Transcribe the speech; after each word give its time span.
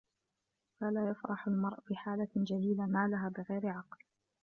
فَلَا 0.79 1.09
يَفْرَحُ 1.09 1.47
الْمَرْءُ 1.47 1.79
بِحَالَةٍ 1.89 2.27
جَلِيلَةٍ 2.35 2.85
نَالَهَا 2.85 3.29
بِغَيْرِ 3.29 3.67
عَقْلٍ 3.69 3.99